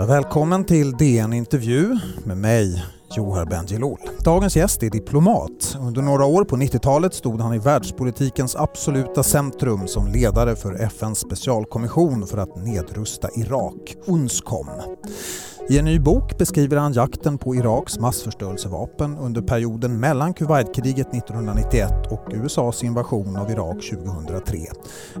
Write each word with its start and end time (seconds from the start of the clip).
Ja, 0.00 0.06
välkommen 0.06 0.64
till 0.64 0.92
DN 0.92 1.32
Intervju 1.32 1.98
med 2.24 2.36
mig, 2.36 2.84
Johar 3.16 3.44
Bendjelloul. 3.44 3.98
Dagens 4.24 4.56
gäst 4.56 4.82
är 4.82 4.90
diplomat. 4.90 5.76
Under 5.80 6.02
några 6.02 6.24
år 6.24 6.44
på 6.44 6.56
90-talet 6.56 7.14
stod 7.14 7.40
han 7.40 7.54
i 7.54 7.58
världspolitikens 7.58 8.56
absoluta 8.56 9.22
centrum 9.22 9.88
som 9.88 10.06
ledare 10.06 10.56
för 10.56 10.74
FNs 10.74 11.18
specialkommission 11.18 12.26
för 12.26 12.38
att 12.38 12.56
nedrusta 12.56 13.28
Irak, 13.36 13.96
UNSCOM. 14.06 14.66
I 15.70 15.78
en 15.78 15.84
ny 15.84 15.98
bok 15.98 16.38
beskriver 16.38 16.76
han 16.76 16.92
jakten 16.92 17.38
på 17.38 17.54
Iraks 17.54 17.98
massförstörelsevapen 17.98 19.18
under 19.18 19.42
perioden 19.42 20.00
mellan 20.00 20.34
Kuwaitkriget 20.34 21.14
1991 21.14 21.90
och 22.10 22.24
USAs 22.32 22.84
invasion 22.84 23.36
av 23.36 23.50
Irak 23.50 23.76
2003. 23.90 24.58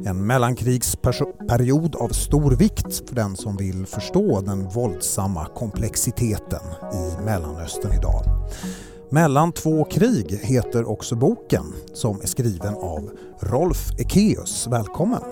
En 0.06 0.26
mellankrigsperiod 0.26 1.96
av 1.96 2.08
stor 2.08 2.50
vikt 2.50 3.08
för 3.08 3.14
den 3.14 3.36
som 3.36 3.56
vill 3.56 3.86
förstå 3.86 4.40
den 4.40 4.68
våldsamma 4.68 5.46
komplexiteten 5.54 6.62
i 6.92 7.24
Mellanöstern 7.24 7.92
idag. 7.98 8.22
Mellan 9.10 9.52
två 9.52 9.84
krig 9.84 10.38
heter 10.42 10.90
också 10.90 11.16
boken 11.16 11.64
som 11.94 12.20
är 12.20 12.26
skriven 12.26 12.74
av 12.74 13.10
Rolf 13.40 13.90
Ekeus. 13.98 14.66
Välkommen! 14.70 15.22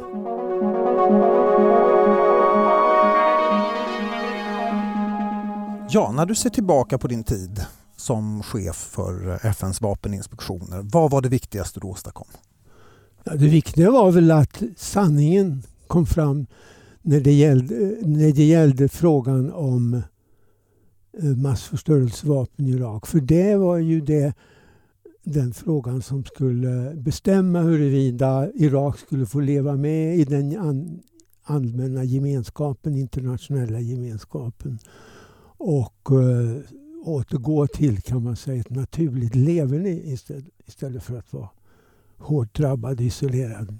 Ja, 5.88 6.12
när 6.12 6.26
du 6.26 6.34
ser 6.34 6.50
tillbaka 6.50 6.98
på 6.98 7.08
din 7.08 7.24
tid 7.24 7.60
som 7.96 8.42
chef 8.42 8.76
för 8.76 9.46
FNs 9.46 9.80
vapeninspektioner, 9.80 10.82
vad 10.82 11.10
var 11.10 11.22
det 11.22 11.28
viktigaste 11.28 11.80
du 11.80 11.86
åstadkom? 11.86 12.28
Ja, 13.24 13.32
det 13.32 13.48
viktiga 13.48 13.90
var 13.90 14.10
väl 14.10 14.30
att 14.30 14.62
sanningen 14.76 15.62
kom 15.86 16.06
fram 16.06 16.46
när 17.02 17.20
det 17.20 17.32
gällde, 17.32 17.74
när 18.02 18.32
det 18.32 18.44
gällde 18.44 18.88
frågan 18.88 19.52
om 19.52 19.94
eh, 21.22 21.24
massförstörelsevapen 21.24 22.66
i 22.66 22.70
Irak. 22.70 23.06
För 23.06 23.20
det 23.20 23.56
var 23.56 23.78
ju 23.78 24.00
det, 24.00 24.34
den 25.24 25.54
frågan 25.54 26.02
som 26.02 26.24
skulle 26.24 26.94
bestämma 26.94 27.60
huruvida 27.60 28.48
Irak 28.54 28.98
skulle 28.98 29.26
få 29.26 29.40
leva 29.40 29.76
med 29.76 30.18
i 30.18 30.24
den 30.24 31.00
allmänna 31.42 32.04
gemenskapen, 32.04 32.96
internationella 32.96 33.80
gemenskapen 33.80 34.78
och 35.58 36.10
eh, 36.10 36.60
återgå 37.04 37.66
till 37.66 38.02
kan 38.02 38.22
man 38.22 38.36
säga 38.36 38.60
ett 38.60 38.70
naturligt 38.70 39.34
leverne 39.34 39.90
istället, 39.90 40.44
istället 40.66 41.02
för 41.02 41.18
att 41.18 41.32
vara 41.32 41.48
hårt 42.18 42.54
drabbad 42.54 42.92
och 42.92 43.00
isolerad. 43.00 43.78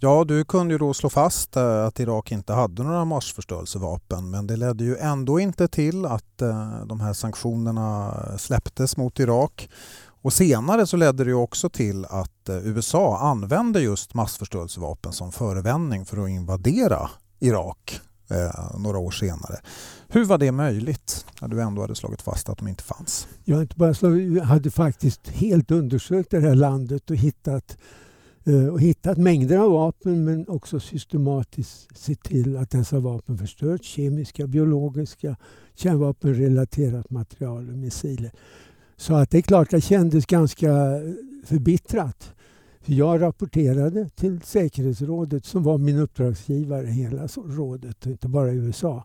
Ja, 0.00 0.24
du 0.24 0.44
kunde 0.44 0.74
ju 0.74 0.78
då 0.78 0.94
slå 0.94 1.10
fast 1.10 1.56
eh, 1.56 1.84
att 1.84 2.00
Irak 2.00 2.32
inte 2.32 2.52
hade 2.52 2.82
några 2.82 3.04
massförstörelsevapen 3.04 4.30
men 4.30 4.46
det 4.46 4.56
ledde 4.56 4.84
ju 4.84 4.96
ändå 4.96 5.40
inte 5.40 5.68
till 5.68 6.06
att 6.06 6.42
eh, 6.42 6.84
de 6.86 7.00
här 7.00 7.12
sanktionerna 7.12 8.14
släpptes 8.38 8.96
mot 8.96 9.18
Irak. 9.20 9.68
Och 10.22 10.32
senare 10.32 10.86
så 10.86 10.96
ledde 10.96 11.24
det 11.24 11.34
också 11.34 11.70
till 11.70 12.04
att 12.04 12.48
eh, 12.48 12.66
USA 12.66 13.18
använde 13.18 13.80
just 13.80 14.14
massförstörelsevapen 14.14 15.12
som 15.12 15.32
förevändning 15.32 16.04
för 16.04 16.24
att 16.24 16.30
invadera 16.30 17.10
Irak 17.38 18.00
eh, 18.30 18.78
några 18.78 18.98
år 18.98 19.10
senare. 19.10 19.60
Hur 20.08 20.24
var 20.24 20.38
det 20.38 20.52
möjligt 20.52 21.26
när 21.40 21.48
du 21.48 21.62
ändå 21.62 21.80
hade 21.80 21.94
slagit 21.94 22.22
fast 22.22 22.48
att 22.48 22.58
de 22.58 22.68
inte 22.68 22.82
fanns? 22.82 23.28
Jag 23.44 23.60
inte 23.60 23.76
bara 23.76 23.94
slagit, 23.94 24.42
hade 24.42 24.70
faktiskt 24.70 25.28
helt 25.28 25.70
undersökt 25.70 26.30
det 26.30 26.40
här 26.40 26.54
landet 26.54 27.10
och 27.10 27.16
hittat, 27.16 27.78
eh, 28.44 28.66
och 28.66 28.80
hittat 28.80 29.18
mängder 29.18 29.58
av 29.58 29.70
vapen 29.70 30.24
men 30.24 30.48
också 30.48 30.80
systematiskt 30.80 31.98
sett 31.98 32.22
till 32.22 32.56
att 32.56 32.70
dessa 32.70 33.00
vapen 33.00 33.38
förstörts. 33.38 33.88
Kemiska, 33.88 34.46
biologiska, 34.46 35.36
kärnvapenrelaterat 35.74 37.10
material 37.10 37.68
och 37.68 37.78
missiler. 37.78 38.32
Så 38.96 39.14
att 39.14 39.30
det 39.30 39.38
är 39.38 39.42
klart, 39.42 39.70
det 39.70 39.80
kändes 39.80 40.26
ganska 40.26 40.68
förbittrat. 41.44 42.34
Jag 42.84 43.20
rapporterade 43.20 44.08
till 44.08 44.40
säkerhetsrådet 44.42 45.44
som 45.44 45.62
var 45.62 45.78
min 45.78 45.98
uppdragsgivare, 45.98 46.86
hela 46.86 47.26
rådet, 47.26 48.06
inte 48.06 48.28
bara 48.28 48.52
USA, 48.52 49.04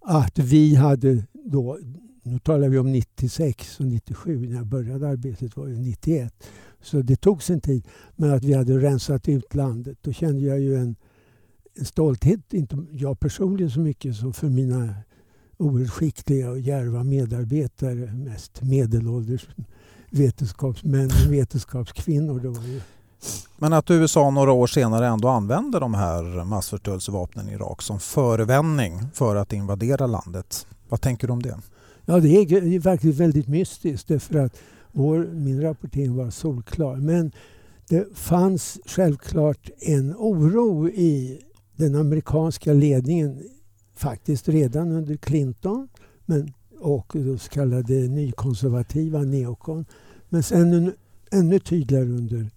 att 0.00 0.38
vi 0.38 0.74
hade 0.74 1.24
då, 1.32 1.78
nu 2.22 2.38
talar 2.38 2.68
vi 2.68 2.78
om 2.78 2.92
96 2.92 3.80
och 3.80 3.86
97, 3.86 4.46
när 4.48 4.56
jag 4.56 4.66
började 4.66 5.08
arbetet 5.08 5.56
var 5.56 5.66
det 5.66 5.78
91, 5.78 6.34
så 6.82 7.02
det 7.02 7.16
tog 7.16 7.42
sin 7.42 7.60
tid, 7.60 7.88
men 8.16 8.30
att 8.30 8.44
vi 8.44 8.52
hade 8.52 8.78
rensat 8.78 9.28
ut 9.28 9.54
landet. 9.54 9.98
Då 10.00 10.12
kände 10.12 10.40
jag 10.40 10.60
ju 10.60 10.76
en, 10.76 10.96
en 11.74 11.84
stolthet, 11.84 12.54
inte 12.54 12.76
jag 12.92 13.20
personligen 13.20 13.70
så 13.70 13.80
mycket 13.80 14.16
som 14.16 14.32
för 14.32 14.48
mina 14.48 14.94
oerhört 15.56 15.90
skickliga 15.90 16.50
och 16.50 16.60
djärva 16.60 17.04
medarbetare, 17.04 18.12
mest 18.14 18.62
medelålders 18.62 19.48
vetenskapsmän 20.10 21.10
och 21.26 21.32
vetenskapskvinnor. 21.32 22.40
Det 22.40 22.48
var 22.48 22.64
ju 22.64 22.80
men 23.56 23.72
att 23.72 23.90
USA 23.90 24.30
några 24.30 24.52
år 24.52 24.66
senare 24.66 25.06
ändå 25.06 25.28
använde 25.28 25.78
de 25.78 25.94
här 25.94 26.44
massförstörelsevapnen 26.44 27.48
i 27.48 27.52
Irak 27.52 27.82
som 27.82 28.00
förevändning 28.00 29.00
för 29.14 29.36
att 29.36 29.52
invadera 29.52 30.06
landet. 30.06 30.66
Vad 30.88 31.00
tänker 31.00 31.26
du 31.26 31.32
om 31.32 31.42
det? 31.42 31.58
Ja, 32.04 32.20
det 32.20 32.28
är 32.28 32.80
faktiskt 32.80 33.20
väldigt 33.20 33.48
mystiskt 33.48 34.08
därför 34.08 34.38
att 34.38 34.56
vår, 34.92 35.18
min 35.32 35.62
rapportering 35.62 36.16
var 36.16 36.30
solklar. 36.30 36.96
Men 36.96 37.32
det 37.88 38.18
fanns 38.18 38.78
självklart 38.86 39.70
en 39.78 40.14
oro 40.18 40.88
i 40.88 41.40
den 41.76 41.94
amerikanska 41.94 42.72
ledningen 42.72 43.42
faktiskt 43.94 44.48
redan 44.48 44.92
under 44.92 45.16
Clinton 45.16 45.88
men, 46.26 46.52
och 46.80 47.12
de 47.12 47.38
så 47.38 47.50
kallade 47.50 47.94
nykonservativa 47.94 49.18
neokon. 49.18 49.84
Men 50.28 50.42
sen 50.42 50.92
ännu 51.30 51.58
tydligare 51.58 52.04
under 52.04 52.50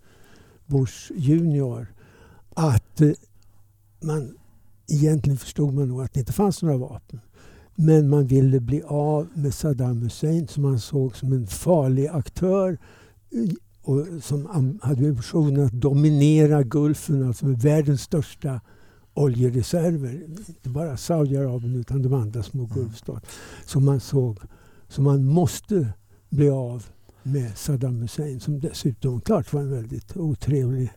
Bush 0.68 1.12
junior 1.16 1.88
att 2.54 3.02
eh, 3.02 3.12
man 4.02 4.38
egentligen 4.88 5.38
förstod 5.38 5.74
man 5.74 5.88
nog 5.88 6.02
att 6.02 6.14
det 6.14 6.20
inte 6.20 6.34
fanns 6.34 6.62
några 6.62 6.78
vapen. 6.78 7.20
Men 7.76 8.10
man 8.10 8.28
ville 8.28 8.60
bli 8.60 8.82
av 8.84 9.28
med 9.34 9.54
Saddam 9.54 10.02
Hussein 10.02 10.48
som 10.48 10.64
man 10.64 10.80
såg 10.80 11.16
som 11.16 11.34
en 11.34 11.48
farlig 11.48 12.08
aktör 12.08 12.78
eh, 13.32 13.54
och 13.82 14.06
som 14.24 14.46
hade 14.82 15.08
ambitionen 15.08 15.66
att 15.66 15.74
dominera 15.74 16.64
Gulfen, 16.64 17.28
alltså 17.28 17.46
med 17.46 17.60
världens 17.62 18.02
största 18.02 18.62
oljereserver. 19.14 20.24
Inte 20.48 20.70
bara 20.70 20.98
Saudiarabien 20.98 21.76
utan 21.76 22.02
de 22.02 22.14
andra 22.14 22.44
små 22.44 22.64
mm. 22.64 22.76
Gulfstaterna. 22.76 23.32
Som 23.66 23.86
man 23.86 24.00
såg 24.00 24.40
som 24.88 25.04
man 25.04 25.26
måste 25.26 25.94
bli 26.30 26.50
av 26.50 26.86
med 27.26 27.58
Saddam 27.58 28.02
Hussein 28.02 28.40
som 28.40 28.60
dessutom 28.60 29.22
klart 29.22 29.54
var 29.54 29.62
en 29.62 29.72
väldigt 29.72 30.18
otrevlig 30.18 30.92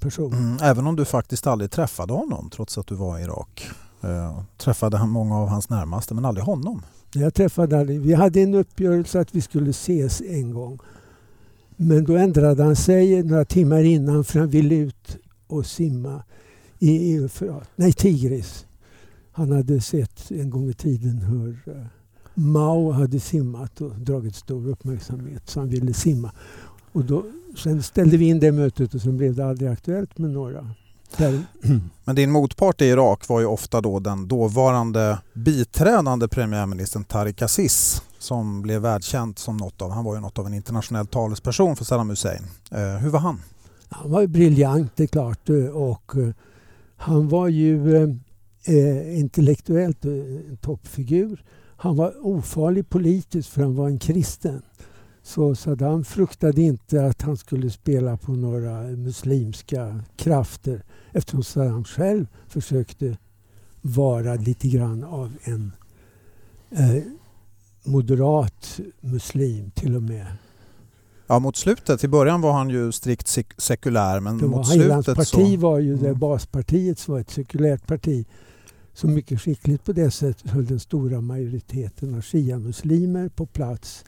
person. 0.00 0.32
Mm, 0.32 0.58
även 0.62 0.86
om 0.86 0.96
du 0.96 1.04
faktiskt 1.04 1.46
aldrig 1.46 1.70
träffade 1.70 2.12
honom 2.12 2.50
trots 2.50 2.78
att 2.78 2.86
du 2.86 2.94
var 2.94 3.18
i 3.18 3.22
Irak. 3.22 3.68
Eh, 4.02 4.42
träffade 4.56 4.96
han 4.96 5.10
många 5.10 5.36
av 5.36 5.48
hans 5.48 5.70
närmaste 5.70 6.14
men 6.14 6.24
aldrig 6.24 6.44
honom? 6.44 6.82
Jag 7.14 7.34
träffade 7.34 7.78
aldrig. 7.78 8.00
Vi 8.00 8.14
hade 8.14 8.40
en 8.40 8.54
uppgörelse 8.54 9.20
att 9.20 9.34
vi 9.34 9.40
skulle 9.40 9.70
ses 9.70 10.20
en 10.20 10.50
gång. 10.50 10.78
Men 11.76 12.04
då 12.04 12.16
ändrade 12.16 12.62
han 12.62 12.76
sig 12.76 13.22
några 13.22 13.44
timmar 13.44 13.82
innan 13.82 14.24
för 14.24 14.38
han 14.38 14.48
ville 14.48 14.74
ut 14.74 15.16
och 15.46 15.66
simma 15.66 16.22
i 16.78 17.14
Eufrat. 17.14 17.68
Nej, 17.76 17.92
Tigris. 17.92 18.66
Han 19.32 19.52
hade 19.52 19.80
sett 19.80 20.30
en 20.30 20.50
gång 20.50 20.70
i 20.70 20.74
tiden 20.74 21.18
hur 21.18 21.76
eh, 21.76 21.86
Mao 22.38 22.90
hade 22.90 23.20
simmat 23.20 23.80
och 23.80 23.90
dragit 23.90 24.34
stor 24.34 24.68
uppmärksamhet 24.68 25.42
så 25.46 25.60
han 25.60 25.68
ville 25.68 25.94
simma. 25.94 26.32
Och 26.92 27.04
då, 27.04 27.24
sen 27.56 27.82
ställde 27.82 28.16
vi 28.16 28.28
in 28.28 28.40
det 28.40 28.52
mötet 28.52 28.94
och 28.94 29.00
sen 29.00 29.16
blev 29.16 29.34
det 29.34 29.46
aldrig 29.46 29.70
aktuellt 29.70 30.18
med 30.18 30.30
några. 30.30 30.70
Där. 31.16 31.42
Men 32.04 32.16
din 32.16 32.30
motpart 32.30 32.80
i 32.80 32.84
Irak 32.84 33.28
var 33.28 33.40
ju 33.40 33.46
ofta 33.46 33.80
då 33.80 33.98
den 33.98 34.28
dåvarande 34.28 35.18
biträdande 35.34 36.28
premiärministern 36.28 37.04
Tariq 37.04 37.42
Aziz 37.42 38.02
som 38.18 38.62
blev 38.62 38.82
världskänd 38.82 39.38
som 39.38 39.56
något 39.56 39.82
av, 39.82 39.90
han 39.90 40.04
var 40.04 40.14
ju 40.14 40.20
något 40.20 40.38
av 40.38 40.46
en 40.46 40.54
internationell 40.54 41.06
talesperson 41.06 41.76
för 41.76 41.84
Saddam 41.84 42.10
Hussein. 42.10 42.42
Eh, 42.70 42.96
hur 42.96 43.10
var 43.10 43.20
han? 43.20 43.42
Han 43.88 44.10
var 44.10 44.26
briljant, 44.26 44.92
det 44.96 45.02
är 45.02 45.06
klart. 45.06 45.48
Och 45.72 46.16
eh, 46.16 46.34
han 46.96 47.28
var 47.28 47.48
ju 47.48 47.96
eh, 47.96 48.08
eh 48.64 49.18
intellektuellt 49.18 50.04
en 50.04 50.58
toppfigur. 50.60 51.44
Han 51.76 51.96
var 51.96 52.26
ofarlig 52.26 52.88
politiskt 52.88 53.48
för 53.48 53.62
han 53.62 53.74
var 53.74 53.88
en 53.88 53.98
kristen. 53.98 54.62
Så 55.22 55.54
Saddam 55.54 56.04
fruktade 56.04 56.62
inte 56.62 57.06
att 57.06 57.22
han 57.22 57.36
skulle 57.36 57.70
spela 57.70 58.16
på 58.16 58.32
några 58.32 58.82
muslimska 58.82 60.00
krafter 60.16 60.82
eftersom 61.12 61.42
Saddam 61.42 61.84
själv 61.84 62.26
försökte 62.48 63.16
vara 63.82 64.34
lite 64.34 64.68
grann 64.68 65.04
av 65.04 65.32
en 65.42 65.72
eh, 66.70 67.02
moderat 67.84 68.80
muslim 69.00 69.70
till 69.70 69.96
och 69.96 70.02
med. 70.02 70.26
Ja, 71.26 71.38
mot 71.38 71.56
slutet. 71.56 72.04
I 72.04 72.08
början 72.08 72.40
var 72.40 72.52
han 72.52 72.70
ju 72.70 72.92
strikt 72.92 73.28
sek 73.28 73.54
sekulär 73.58 74.20
men 74.20 74.38
det 74.38 74.46
mot 74.46 74.66
slutet 74.66 74.92
Hans 74.92 75.06
parti 75.06 75.54
så... 75.54 75.56
var 75.56 75.78
ju 75.78 75.96
det, 75.96 76.08
mm. 76.08 76.18
baspartiet 76.18 76.98
som 76.98 77.14
var 77.14 77.20
ett 77.20 77.30
sekulärt 77.30 77.86
parti 77.86 78.26
så 78.96 79.08
mycket 79.08 79.40
skickligt 79.40 79.84
på 79.84 79.92
det 79.92 80.10
sättet 80.10 80.50
höll 80.50 80.66
den 80.66 80.80
stora 80.80 81.20
majoriteten 81.20 82.14
av 82.14 82.20
shia-muslimer 82.20 83.28
på 83.28 83.46
plats 83.46 84.04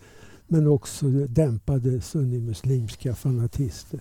men 0.46 0.66
också 0.66 1.06
dämpade 1.10 2.00
sunnimuslimska 2.00 3.14
fanatister. 3.14 4.00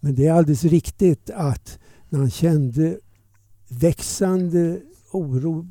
Men 0.00 0.14
det 0.14 0.26
är 0.26 0.32
alldeles 0.32 0.64
riktigt 0.64 1.30
att 1.30 1.78
när 2.08 2.18
han 2.18 2.30
kände 2.30 2.98
växande 3.68 4.80
oro 5.10 5.68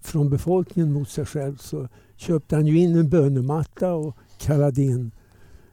från 0.00 0.30
befolkningen 0.30 0.92
mot 0.92 1.08
sig 1.08 1.26
själv 1.26 1.56
så 1.56 1.88
köpte 2.16 2.56
han 2.56 2.66
ju 2.66 2.78
in 2.78 2.96
en 2.96 3.08
bönematta 3.08 3.94
och 3.94 4.16
kallade 4.38 4.82
in 4.82 5.10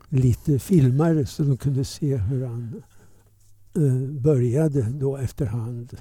lite 0.10 0.60
filmare 0.60 1.26
så 1.26 1.44
de 1.44 1.58
kunde 1.58 1.86
se 1.86 2.18
hur 2.18 2.46
han 2.46 2.84
eh, 3.76 4.22
började 4.22 4.82
då 4.82 5.18
efterhand 5.18 5.98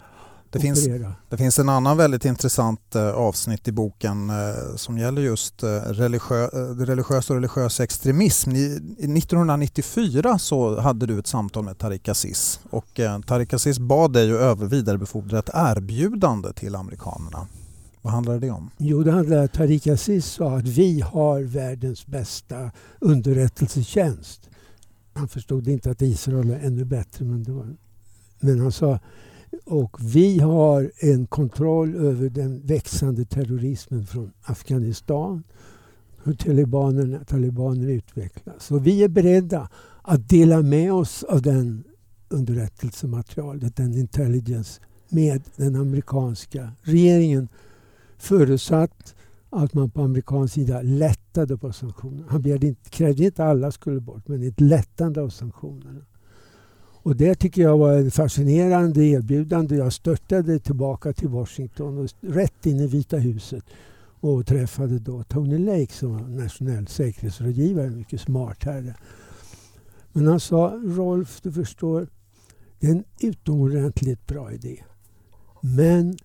det 0.50 0.60
finns, 0.60 0.88
det 1.28 1.36
finns 1.36 1.58
en 1.58 1.68
annan 1.68 1.96
väldigt 1.96 2.24
intressant 2.24 2.94
eh, 2.94 3.10
avsnitt 3.10 3.68
i 3.68 3.72
boken 3.72 4.30
eh, 4.30 4.76
som 4.76 4.98
gäller 4.98 5.22
just 5.22 5.62
eh, 5.62 5.68
religiö, 5.68 6.46
religiös 6.84 7.30
och 7.30 7.36
religiös 7.36 7.80
extremism. 7.80 8.50
Ni, 8.50 8.66
1994 8.66 10.38
så 10.38 10.80
hade 10.80 11.06
du 11.06 11.18
ett 11.18 11.26
samtal 11.26 11.64
med 11.64 11.78
Tariq 11.78 12.08
Aziz 12.08 12.60
och 12.70 13.00
Tariq 13.26 13.52
Aziz 13.52 13.78
bad 13.78 14.12
dig 14.12 14.50
att 14.50 14.60
vidarebefordra 14.60 15.38
ett 15.38 15.50
erbjudande 15.54 16.52
till 16.52 16.74
amerikanerna. 16.74 17.46
Vad 18.02 18.12
handlade 18.12 18.38
det 18.38 18.50
om? 18.50 18.70
Jo, 18.76 19.02
det 19.02 19.12
handlade 19.12 19.40
om 19.40 19.44
att 19.44 19.52
Tariq 19.52 19.86
Aziz 19.86 20.26
sa 20.26 20.56
att 20.56 20.68
vi 20.68 21.00
har 21.00 21.42
världens 21.42 22.06
bästa 22.06 22.70
underrättelsetjänst. 22.98 24.50
Han 25.12 25.28
förstod 25.28 25.68
inte 25.68 25.90
att 25.90 26.02
Israel 26.02 26.50
är 26.50 26.58
ännu 26.58 26.84
bättre, 26.84 27.24
men, 27.24 27.44
det 27.44 27.52
var, 27.52 27.76
men 28.40 28.60
han 28.60 28.72
sa 28.72 28.98
och 29.68 29.96
vi 30.00 30.38
har 30.38 30.90
en 30.98 31.26
kontroll 31.26 31.94
över 31.96 32.28
den 32.28 32.66
växande 32.66 33.24
terrorismen 33.24 34.06
från 34.06 34.32
Afghanistan. 34.42 35.42
Hur 36.24 36.34
talibanerna, 36.34 37.24
talibaner 37.24 37.88
utvecklas. 37.88 38.70
Och 38.70 38.86
vi 38.86 39.04
är 39.04 39.08
beredda 39.08 39.68
att 40.02 40.28
dela 40.28 40.62
med 40.62 40.92
oss 40.92 41.22
av 41.22 41.42
den 41.42 41.84
underrättelsematerialet, 42.28 43.76
den 43.76 43.94
intelligence, 43.94 44.80
med 45.08 45.42
den 45.56 45.76
amerikanska 45.76 46.70
regeringen. 46.82 47.48
Förutsatt 48.18 49.14
att 49.50 49.74
man 49.74 49.90
på 49.90 50.02
amerikansk 50.02 50.54
sida 50.54 50.82
lättade 50.82 51.56
på 51.56 51.72
sanktionerna. 51.72 52.26
Han 52.28 52.46
inte, 52.46 52.90
krävde 52.90 53.24
inte 53.24 53.44
att 53.44 53.50
alla 53.50 53.72
skulle 53.72 54.00
bort, 54.00 54.28
men 54.28 54.48
ett 54.48 54.60
lättande 54.60 55.20
av 55.20 55.28
sanktionerna. 55.28 56.00
Och 57.02 57.16
det 57.16 57.34
tycker 57.34 57.62
jag 57.62 57.78
var 57.78 57.98
ett 57.98 58.14
fascinerande 58.14 59.04
erbjudande. 59.04 59.76
Jag 59.76 59.92
störtade 59.92 60.58
tillbaka 60.58 61.12
till 61.12 61.28
Washington 61.28 61.98
och 61.98 62.10
rätt 62.20 62.66
in 62.66 62.80
i 62.80 62.86
Vita 62.86 63.16
huset 63.16 63.64
och 64.20 64.46
träffade 64.46 64.98
då 64.98 65.22
Tony 65.22 65.58
Lake 65.58 65.92
som 65.92 66.12
var 66.12 66.20
nationell 66.20 66.86
säkerhetsrådgivare, 66.86 67.90
mycket 67.90 68.20
smart 68.20 68.64
herre. 68.64 68.94
Men 70.12 70.26
han 70.26 70.40
sa, 70.40 70.80
Rolf 70.84 71.40
du 71.42 71.52
förstår, 71.52 72.08
det 72.80 72.86
är 72.86 72.90
en 72.90 73.04
utomordentligt 73.20 74.26
bra 74.26 74.52
idé. 74.52 74.82
Men 75.60 76.16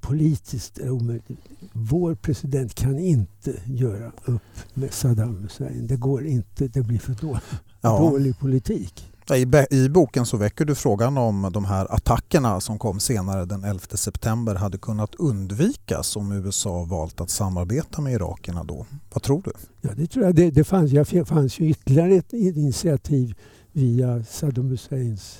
politiskt 0.00 0.78
är 0.78 0.84
det 0.84 0.90
omöjligt. 0.90 1.28
Vår 1.72 2.14
president 2.14 2.74
kan 2.74 2.98
inte 2.98 3.54
göra 3.66 4.12
upp 4.24 4.42
med 4.74 4.92
Saddam 4.92 5.36
Hussein. 5.42 5.86
Det 5.86 5.96
går 5.96 6.26
inte, 6.26 6.68
det 6.68 6.82
blir 6.82 6.98
för 6.98 7.14
dålig, 7.14 7.40
ja. 7.80 7.98
dålig 7.98 8.38
politik. 8.38 9.09
I, 9.36 9.66
I 9.70 9.88
boken 9.88 10.26
så 10.26 10.36
väcker 10.36 10.64
du 10.64 10.74
frågan 10.74 11.18
om 11.18 11.50
de 11.52 11.64
här 11.64 11.94
attackerna 11.94 12.60
som 12.60 12.78
kom 12.78 13.00
senare 13.00 13.44
den 13.44 13.64
11 13.64 13.80
september 13.94 14.54
hade 14.54 14.78
kunnat 14.78 15.14
undvikas 15.14 16.16
om 16.16 16.32
USA 16.32 16.84
valt 16.84 17.20
att 17.20 17.30
samarbeta 17.30 18.02
med 18.02 18.12
irakierna 18.12 18.64
då. 18.64 18.86
Vad 19.12 19.22
tror 19.22 19.42
du? 19.42 19.52
Ja, 19.80 19.90
det 19.96 20.06
tror 20.06 20.24
jag. 20.24 20.34
Det, 20.34 20.50
det 20.50 20.64
fanns, 20.64 20.90
det 20.90 21.24
fanns 21.24 21.60
ju 21.60 21.68
ytterligare 21.68 22.14
ett 22.14 22.32
initiativ 22.32 23.34
via 23.72 24.24
Saddam 24.24 24.68
Husseins 24.68 25.38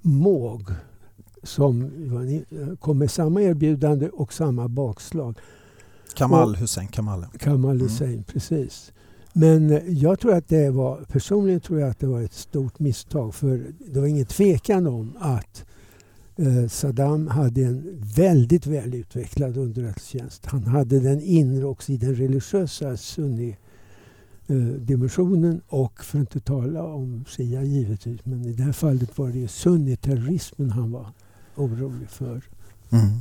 måg 0.00 0.70
som 1.42 1.90
kom 2.80 2.98
med 2.98 3.10
samma 3.10 3.42
erbjudande 3.42 4.08
och 4.08 4.32
samma 4.32 4.68
bakslag. 4.68 5.38
Kamal 6.14 6.56
Hussein. 6.56 6.88
Kamal, 6.88 7.26
Kamal 7.38 7.80
Hussein, 7.80 8.12
mm. 8.12 8.24
precis. 8.24 8.92
Men 9.38 9.70
eh, 9.70 9.82
jag 9.88 10.20
tror 10.20 10.34
att 10.34 10.48
det 10.48 10.70
var, 10.70 10.96
personligen 10.96 11.60
tror 11.60 11.80
jag 11.80 11.90
att 11.90 11.98
det 11.98 12.06
var 12.06 12.22
ett 12.22 12.32
stort 12.32 12.78
misstag 12.78 13.34
för 13.34 13.66
det 13.78 14.00
var 14.00 14.06
ingen 14.06 14.26
tvekan 14.26 14.86
om 14.86 15.16
att 15.20 15.64
eh, 16.36 16.68
Saddam 16.68 17.26
hade 17.26 17.60
en 17.60 18.02
väldigt 18.16 18.66
välutvecklad 18.66 19.56
underrättelsetjänst. 19.56 20.46
Han 20.46 20.64
hade 20.64 21.00
den 21.00 21.20
inre 21.20 21.64
också 21.64 21.92
i 21.92 21.96
den 21.96 22.14
religiösa 22.14 22.96
sunni 22.96 23.56
eh, 24.46 24.56
dimensionen 24.56 25.60
och 25.68 26.04
för 26.04 26.18
att 26.18 26.34
inte 26.34 26.40
tala 26.40 26.82
om 26.82 27.24
Shia 27.28 27.62
givetvis. 27.62 28.24
Men 28.24 28.44
i 28.44 28.52
det 28.52 28.62
här 28.62 28.72
fallet 28.72 29.18
var 29.18 29.28
det 29.28 29.48
sunniterrorismen 29.48 30.70
han 30.70 30.90
var 30.90 31.06
orolig 31.56 32.08
för. 32.08 32.42
Mm. 32.90 33.20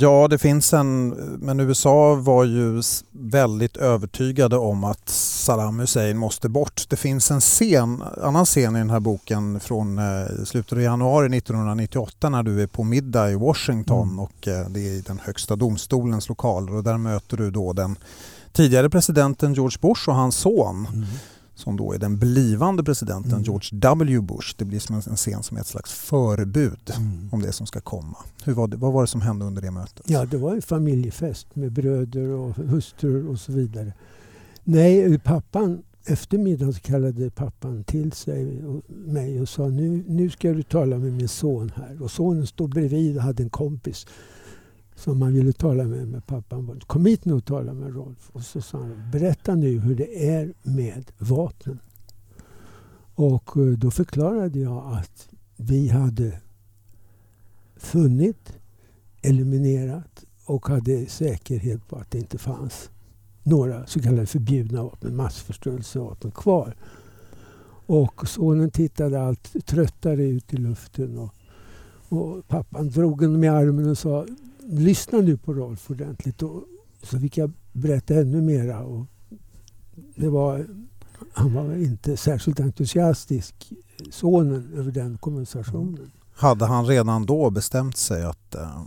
Ja, 0.00 0.28
det 0.28 0.38
finns 0.38 0.72
en, 0.72 1.08
men 1.38 1.60
USA 1.60 2.14
var 2.14 2.44
ju 2.44 2.82
väldigt 3.10 3.76
övertygade 3.76 4.56
om 4.56 4.84
att 4.84 5.08
Saddam 5.08 5.78
Hussein 5.78 6.18
måste 6.18 6.48
bort. 6.48 6.84
Det 6.88 6.96
finns 6.96 7.30
en 7.30 7.40
scen, 7.40 8.02
annan 8.22 8.44
scen 8.44 8.76
i 8.76 8.78
den 8.78 8.90
här 8.90 9.00
boken 9.00 9.60
från 9.60 9.98
eh, 9.98 10.44
slutet 10.44 10.72
av 10.72 10.80
januari 10.80 11.36
1998 11.36 12.28
när 12.28 12.42
du 12.42 12.62
är 12.62 12.66
på 12.66 12.84
middag 12.84 13.30
i 13.30 13.34
Washington 13.34 14.08
mm. 14.08 14.18
och 14.18 14.48
eh, 14.48 14.68
det 14.68 14.80
är 14.80 14.92
i 14.92 15.00
den 15.00 15.20
högsta 15.24 15.56
domstolens 15.56 16.28
lokaler 16.28 16.74
och 16.74 16.84
där 16.84 16.98
möter 16.98 17.36
du 17.36 17.50
då 17.50 17.72
den 17.72 17.96
tidigare 18.52 18.90
presidenten 18.90 19.54
George 19.54 19.78
Bush 19.80 20.08
och 20.08 20.14
hans 20.14 20.36
son. 20.36 20.86
Mm 20.92 21.04
som 21.58 21.76
då 21.76 21.92
är 21.92 21.98
den 21.98 22.18
blivande 22.18 22.84
presidenten 22.84 23.32
mm. 23.32 23.42
George 23.42 23.68
W 23.72 24.20
Bush. 24.20 24.54
Det 24.58 24.64
blir 24.64 24.78
som 24.78 24.96
en, 24.96 25.16
scen 25.16 25.42
som 25.42 25.56
är 25.56 25.60
ett 25.60 25.66
slags 25.66 25.92
förebud 25.92 26.92
mm. 26.96 27.28
om 27.32 27.42
det 27.42 27.52
som 27.52 27.66
ska 27.66 27.80
komma. 27.80 28.16
Hur 28.44 28.52
var 28.52 28.68
det, 28.68 28.76
vad 28.76 28.92
var 28.92 29.02
det 29.02 29.06
som 29.06 29.20
hände 29.20 29.44
under 29.44 29.62
det 29.62 29.70
mötet? 29.70 30.02
Ja, 30.06 30.24
det 30.24 30.36
var 30.36 30.54
en 30.54 30.62
familjefest 30.62 31.56
med 31.56 31.72
bröder 31.72 32.28
och 32.28 32.54
hustrur 32.54 33.28
och 33.28 33.40
så 33.40 33.52
vidare. 33.52 33.92
Nej, 34.64 35.18
pappan 35.18 35.82
efter 36.04 36.38
middagen 36.38 36.72
så 36.72 36.80
kallade 36.80 37.30
pappan 37.30 37.84
till 37.84 38.12
sig 38.12 38.66
och 38.66 38.82
mig 38.88 39.40
och 39.40 39.48
sa 39.48 39.68
nu, 39.68 40.04
nu 40.08 40.30
ska 40.30 40.52
du 40.52 40.62
tala 40.62 40.98
med 40.98 41.12
min 41.12 41.28
son 41.28 41.72
här. 41.76 42.02
Och 42.02 42.10
sonen 42.10 42.46
stod 42.46 42.70
bredvid 42.70 43.16
och 43.16 43.22
hade 43.22 43.42
en 43.42 43.50
kompis 43.50 44.06
som 44.98 45.18
man 45.18 45.32
ville 45.32 45.52
tala 45.52 45.84
med, 45.84 46.08
med 46.08 46.26
pappan. 46.26 46.80
Kom 46.86 47.06
hit 47.06 47.24
nu 47.24 47.32
och 47.32 47.44
tala 47.44 47.72
med 47.72 47.94
Rolf. 47.94 48.30
Och 48.32 48.42
så 48.42 48.60
sa 48.60 48.78
han, 48.78 49.10
berätta 49.12 49.54
nu 49.54 49.78
hur 49.78 49.94
det 49.94 50.28
är 50.28 50.54
med 50.62 51.10
vapnen. 51.18 51.78
Och 53.14 53.56
eh, 53.56 53.72
då 53.78 53.90
förklarade 53.90 54.58
jag 54.58 54.92
att 54.92 55.28
vi 55.56 55.88
hade 55.88 56.40
funnit, 57.76 58.58
eliminerat 59.22 60.24
och 60.44 60.68
hade 60.68 61.06
säkerhet 61.06 61.88
på 61.88 61.96
att 61.96 62.10
det 62.10 62.18
inte 62.18 62.38
fanns 62.38 62.90
några 63.42 63.86
så 63.86 64.00
kallade 64.00 64.26
förbjudna 64.26 64.82
vapen, 64.82 65.16
massförstörelsevapen 65.16 66.30
kvar. 66.30 66.76
Och 67.86 68.28
sonen 68.28 68.70
tittade 68.70 69.22
allt 69.22 69.66
tröttare 69.66 70.24
ut 70.24 70.54
i 70.54 70.56
luften. 70.56 71.18
Och, 71.18 71.34
och 72.08 72.48
pappan 72.48 72.88
drog 72.88 73.22
honom 73.22 73.44
i 73.44 73.48
armen 73.48 73.90
och 73.90 73.98
sa 73.98 74.26
lyssna 74.68 75.18
nu 75.18 75.36
på 75.36 75.54
Rolf 75.54 75.90
ordentligt. 75.90 76.42
Och, 76.42 76.64
så 77.02 77.20
fick 77.20 77.36
jag 77.36 77.52
berätta 77.72 78.14
ännu 78.14 78.42
mera. 78.42 78.80
Och 78.80 79.06
det 80.16 80.28
var, 80.28 80.66
han 81.32 81.54
var 81.54 81.74
inte 81.74 82.16
särskilt 82.16 82.60
entusiastisk, 82.60 83.72
sonen, 84.10 84.72
över 84.76 84.92
den 84.92 85.18
konversationen. 85.18 86.10
Hade 86.34 86.66
han 86.66 86.86
redan 86.86 87.26
då 87.26 87.50
bestämt 87.50 87.96
sig 87.96 88.24
att 88.24 88.54
äh, 88.54 88.82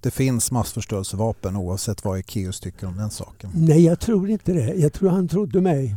det 0.00 0.10
finns 0.10 0.50
massförstörelsevapen 0.50 1.56
oavsett 1.56 2.04
vad 2.04 2.18
Ekeus 2.18 2.60
tycker 2.60 2.86
om 2.86 2.96
den 2.96 3.10
saken? 3.10 3.50
Nej, 3.54 3.84
jag 3.84 4.00
tror 4.00 4.30
inte 4.30 4.52
det. 4.52 4.74
Jag 4.74 4.92
tror 4.92 5.10
han 5.10 5.28
trodde 5.28 5.60
mig. 5.60 5.96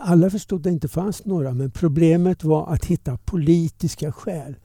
Alla 0.00 0.30
förstod 0.30 0.56
att 0.56 0.64
det 0.64 0.70
inte 0.70 0.88
fanns 0.88 1.24
några, 1.24 1.54
men 1.54 1.70
problemet 1.70 2.44
var 2.44 2.72
att 2.72 2.84
hitta 2.84 3.16
politiska 3.16 4.12
skäl. 4.12 4.56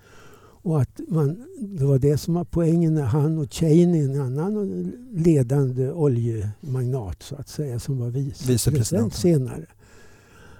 Och 0.65 0.81
att 0.81 1.01
man, 1.07 1.47
det 1.59 1.85
var 1.85 1.99
det 1.99 2.17
som 2.17 2.33
var 2.33 2.43
poängen 2.43 2.93
när 2.93 3.03
han 3.03 3.37
och 3.37 3.53
Cheney, 3.53 4.03
en 4.05 4.21
annan 4.21 4.91
ledande 5.11 5.91
oljemagnat 5.91 7.23
så 7.23 7.35
att 7.35 7.49
säga, 7.49 7.79
som 7.79 7.99
var 7.99 8.09
vicepresident 8.09 9.13
senare. 9.13 9.65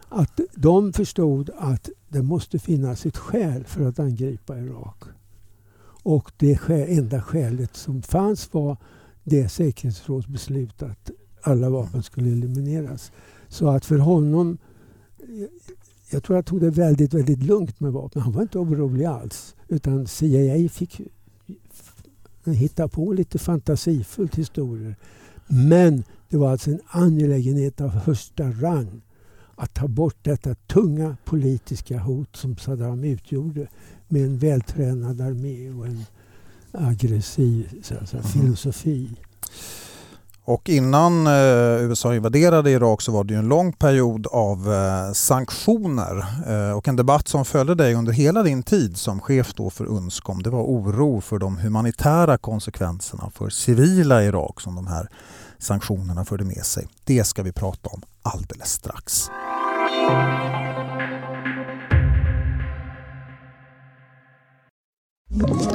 Att 0.10 0.40
de 0.56 0.94
förstod 0.94 1.50
att 1.58 1.90
det 2.10 2.22
måste 2.22 2.60
finnas 2.60 3.06
ett 3.06 3.18
skäl 3.18 3.64
för 3.64 3.88
att 3.88 4.00
angripa 4.00 4.60
Irak. 4.60 5.04
Och 6.04 6.32
det 6.38 6.70
enda 6.70 7.22
skälet 7.22 7.76
som 7.76 8.02
fanns 8.02 8.54
var 8.54 8.78
det 9.24 9.50
säkerhetsrådsbeslut 9.50 10.84
att 10.84 11.12
alla 11.42 11.70
vapen 11.70 12.04
skulle 12.04 12.32
elimineras. 12.32 13.12
Så 13.48 13.68
att 13.68 13.86
för 13.86 13.98
honom 13.98 14.58
jag 16.10 16.24
tror 16.24 16.38
jag 16.38 16.46
tog 16.46 16.62
det 16.62 16.70
väldigt, 16.70 17.14
väldigt 17.14 17.44
lugnt 17.44 17.80
med 17.80 17.94
vapnen. 17.94 18.24
Han 18.24 18.34
var 18.34 18.42
inte 18.42 18.60
orolig 18.60 19.06
alls. 19.06 19.56
Utan 19.68 20.08
CIA 20.08 20.70
fick 20.70 21.02
hitta 22.46 22.88
på 22.88 23.14
lite 23.14 23.40
fantasifullt 23.40 24.36
historier. 24.36 24.96
Men 25.48 26.04
det 26.30 26.38
var 26.38 26.52
alltså 26.52 26.72
en 26.72 26.82
angelägenhet 26.88 27.82
av 27.82 27.90
första 27.90 28.52
rang 28.52 29.02
att 29.56 29.74
ta 29.74 29.88
bort 29.88 30.18
detta 30.22 30.56
tunga 30.56 31.18
politiska 31.26 32.00
hot 32.00 32.36
som 32.36 32.58
Saddam 32.58 33.04
utgjorde 33.04 33.68
med 34.08 34.24
en 34.24 34.38
vältränad 34.38 35.22
armé 35.22 35.70
och 35.70 35.88
en 35.88 36.06
aggressiv 36.72 37.82
säga, 37.84 38.02
mm. 38.12 38.24
filosofi. 38.24 39.10
Och 40.48 40.70
innan 40.70 41.28
eh, 41.28 41.34
USA 41.84 42.16
invaderade 42.16 42.72
Irak 42.72 43.02
så 43.02 43.12
var 43.12 43.24
det 43.24 43.34
ju 43.34 43.40
en 43.40 43.48
lång 43.48 43.74
period 43.74 44.28
av 44.28 44.74
eh, 44.74 45.14
sanktioner 45.14 46.26
eh, 46.48 46.78
och 46.78 46.88
en 46.88 46.96
debatt 46.96 47.28
som 47.28 47.46
följde 47.46 47.76
dig 47.76 47.94
under 47.94 48.14
hela 48.14 48.44
din 48.44 48.64
tid 48.64 48.98
som 48.98 49.22
chef 49.22 49.54
då 49.54 49.70
för 49.70 49.86
UNSCOM 49.86 50.44
det 50.44 50.50
var 50.50 50.64
oro 50.64 51.22
för 51.22 51.40
de 51.40 51.58
humanitära 51.58 52.38
konsekvenserna 52.38 53.30
för 53.36 53.50
civila 53.50 54.24
i 54.24 54.26
Irak 54.26 54.62
som 54.62 54.76
de 54.76 54.88
här 54.88 55.10
sanktionerna 55.60 56.26
förde 56.26 56.44
med 56.44 56.66
sig. 56.66 56.88
Det 57.04 57.24
ska 57.24 57.44
vi 57.44 57.52
prata 57.52 57.90
om 57.90 58.02
alldeles 58.22 58.70
strax. 58.70 59.30
Mm 65.32 65.75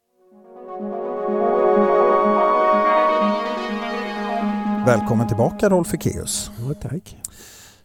Välkommen 4.85 5.27
tillbaka 5.27 5.69
Rolf 5.69 5.93
Ekéus. 5.93 6.51
Ja, 6.59 6.73
tack. 6.73 7.17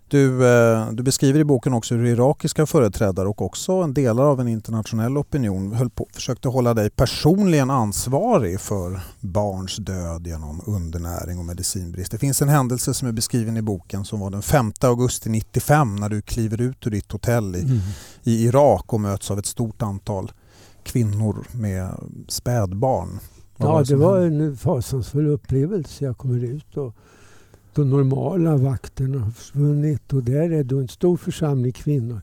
Du, 0.08 0.48
eh, 0.48 0.90
du, 0.92 1.02
beskriver 1.02 1.40
i 1.40 1.44
boken 1.44 1.72
också 1.72 1.94
hur 1.94 2.06
irakiska 2.06 2.66
företrädare 2.66 3.28
och 3.28 3.42
också 3.42 3.72
en 3.72 3.94
delar 3.94 4.24
av 4.24 4.40
en 4.40 4.48
internationell 4.48 5.18
opinion 5.18 5.72
höll 5.72 5.90
på, 5.90 6.08
försökte 6.12 6.48
hålla 6.48 6.74
dig 6.74 6.90
personligen 6.90 7.70
ansvarig 7.70 8.60
för 8.60 9.00
barns 9.20 9.76
död 9.76 10.26
genom 10.26 10.60
undernäring 10.66 11.38
och 11.38 11.44
medicinbrist. 11.44 12.10
Det 12.10 12.18
finns 12.18 12.42
en 12.42 12.48
händelse 12.48 12.94
som 12.94 13.08
är 13.08 13.12
beskriven 13.12 13.56
i 13.56 13.62
boken 13.62 14.04
som 14.04 14.20
var 14.20 14.30
den 14.30 14.42
5 14.42 14.72
augusti 14.80 15.30
95 15.30 15.96
när 15.96 16.08
du 16.08 16.22
kliver 16.22 16.60
ut 16.60 16.86
ur 16.86 16.90
ditt 16.90 17.12
hotell 17.12 17.56
i, 17.56 17.62
mm. 17.62 17.78
i 18.22 18.44
Irak 18.44 18.92
och 18.92 19.00
möts 19.00 19.30
av 19.30 19.38
ett 19.38 19.46
stort 19.46 19.82
antal 19.82 20.32
kvinnor 20.82 21.46
med 21.52 21.90
spädbarn. 22.28 23.20
Vad 23.56 23.80
ja, 23.80 23.84
det 23.84 23.96
var 23.96 24.20
en 24.20 24.56
fasansfull 24.56 25.26
upplevelse. 25.26 26.04
Jag 26.04 26.18
kommer 26.18 26.44
ut 26.44 26.76
och 26.76 26.94
de 27.74 27.90
normala 27.90 28.56
vakterna 28.56 29.18
har 29.18 29.30
försvunnit 29.30 30.12
och 30.12 30.22
där 30.22 30.50
är 30.50 30.64
då 30.64 30.78
en 30.78 30.88
stor 30.88 31.16
församling 31.16 31.72
kvinnor 31.72 32.20